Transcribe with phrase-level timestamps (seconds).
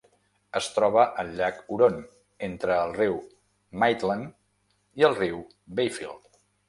[0.59, 1.99] Es troba al llac Huron
[2.47, 3.19] entre el riu
[3.83, 4.33] Maitland
[5.03, 5.39] i el riu
[5.81, 6.43] Bayfield.